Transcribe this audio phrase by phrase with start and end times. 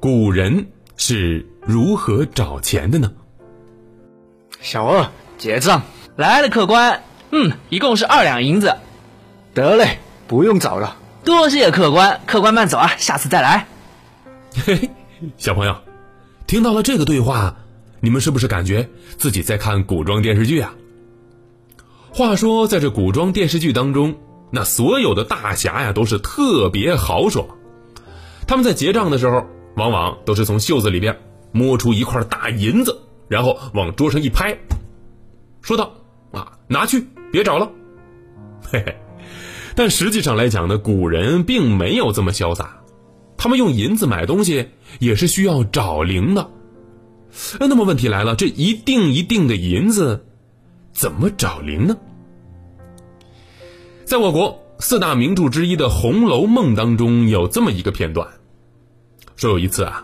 [0.00, 3.12] 古人是如何找钱的呢？
[4.60, 5.82] 小二结账
[6.16, 7.02] 来了，客官。
[7.30, 8.76] 嗯，一共是二两银子。
[9.54, 10.96] 得嘞，不用找了。
[11.24, 13.66] 多谢客官，客官慢走啊，下次再来。
[14.64, 14.90] 嘿嘿，
[15.36, 15.76] 小朋友，
[16.46, 17.56] 听到了这个对话，
[18.00, 20.74] 你们是不是感觉自己在看古装电视剧啊？
[22.12, 24.16] 话说，在这古装电视剧当中，
[24.50, 27.46] 那所有的大侠呀都是特别豪爽。
[28.46, 29.46] 他们在结账的时候，
[29.76, 31.16] 往往都是从袖子里边
[31.52, 34.58] 摸出一块大银子，然后往桌上一拍，
[35.60, 35.92] 说道
[36.32, 37.70] ：“啊，拿去，别找了。”
[38.70, 38.96] 嘿嘿。
[39.74, 42.80] 但实际上来讲呢，古人并没有这么潇洒，
[43.36, 44.66] 他们用银子买东西
[44.98, 46.50] 也是需要找零的。
[47.60, 50.26] 那么问题来了，这一锭一锭的银子
[50.92, 51.96] 怎么找零呢？
[54.08, 58.26] 在我国四大名著之一的《红楼梦》当中，有这么一个片段，
[59.36, 60.02] 说有一次啊，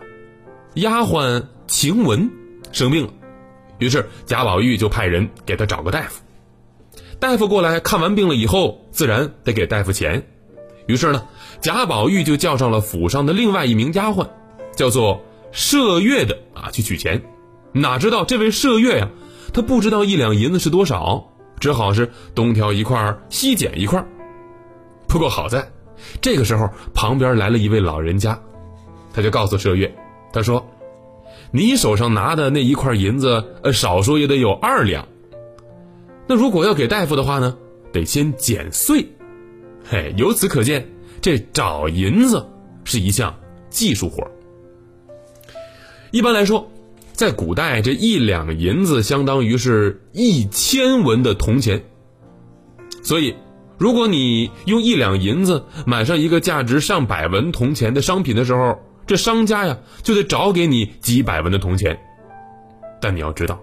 [0.74, 2.30] 丫鬟晴雯
[2.70, 3.12] 生病了，
[3.79, 6.23] 于是贾宝玉就派人给她找个大夫。
[7.18, 10.26] 大夫过来看完病了以后，自然得给大夫钱。
[10.86, 11.26] 于是呢，
[11.62, 14.29] 贾宝玉就叫上了府上的另外一名丫鬟，
[14.76, 17.23] 叫做麝月的啊，去取钱。
[17.73, 19.09] 哪知道这位麝月呀，
[19.54, 24.05] 他不知道一两银子是多少，只好是东挑一块西捡一块。
[25.09, 25.66] 不过好在，
[26.21, 28.38] 这个时候旁边来了一位老人家，
[29.13, 29.95] 他就告诉麝月，
[30.32, 30.66] 他说
[31.52, 35.07] ：“你手上拿的那一块银子，呃，少说也得有二两。”
[36.27, 37.57] 那如果要给大夫的话呢，
[37.93, 39.07] 得先剪碎，
[39.85, 40.88] 嘿，由此可见，
[41.21, 42.45] 这找银子
[42.82, 43.35] 是一项
[43.71, 44.27] 技术活
[46.10, 46.69] 一般来说，
[47.15, 51.84] 在古代，这一两银子相当于是一千文的铜钱。
[53.04, 53.37] 所以，
[53.79, 61.96] 如果你用一两银子买上一个价值上百文铜钱的商品的时候，这商家呀就得找给你几百文的铜钱。
[63.01, 63.60] 但你要知道，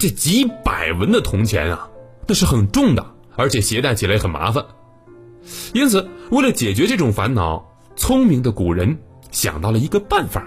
[0.00, 1.88] 这几百文的铜钱啊。
[2.26, 4.66] 那是很重的，而且携带起来很麻烦。
[5.72, 8.98] 因此，为了解决这种烦恼，聪明的古人
[9.30, 10.44] 想到了一个办法，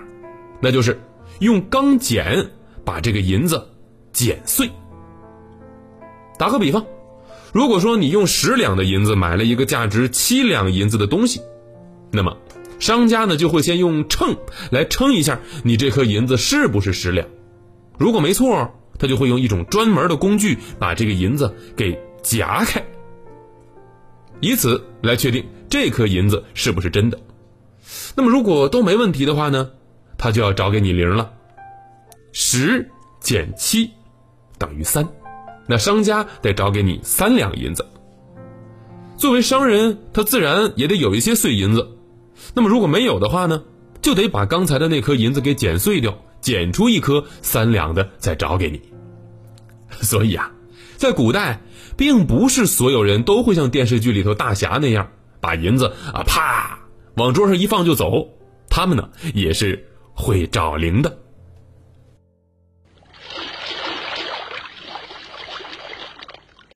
[0.60, 1.00] 那就是
[1.42, 2.50] 用钢剪
[2.86, 3.62] 把这个银子
[4.14, 4.68] 剪碎。
[6.40, 6.86] 打个比方，
[7.52, 11.42] 如果说你用十两的银子买了一个价值七两银子的东西，
[12.12, 12.38] 那么
[12.80, 14.36] 商家呢就会先用秤
[14.72, 17.28] 来称一下你这颗银子是不是十两，
[18.00, 18.72] 如果没错。
[19.00, 22.86] 他就会用一种专门的工具把这个银子给夹开，
[24.42, 27.20] 以此来确定这颗银子是不是真的。
[28.16, 29.72] 那么如果都没问题的话呢，
[30.22, 31.34] 他就要找给你零了。
[32.32, 32.88] 十
[33.20, 33.90] 减七
[34.60, 35.06] 等于三，
[35.66, 37.84] 那商家得找给你三两银子。
[39.18, 41.98] 作为商人，他自然也得有一些碎银子。
[42.54, 43.64] 那么如果没有的话呢，
[44.00, 48.80] 就得把刚才的那颗银子给剪碎掉，剪出一颗三两的再找给你。
[50.02, 50.52] 所以啊，
[50.98, 51.60] 在古代，
[51.98, 55.10] 并不是所有人都会像电视剧里头大侠那样
[55.40, 56.80] 把银子啊啪
[57.16, 58.30] 往桌上一放就走，
[58.70, 59.88] 他们呢也是
[60.22, 61.21] 会找零的。